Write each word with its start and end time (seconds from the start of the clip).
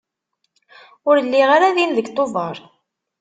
Ur 1.09 1.15
lliɣ 1.25 1.49
ara 1.55 1.75
din 1.75 1.91
seg 1.97 2.07
Tubeṛ. 2.09 2.55